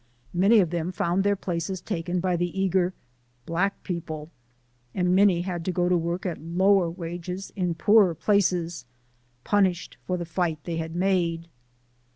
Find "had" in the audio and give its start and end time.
5.41-5.63, 10.77-10.95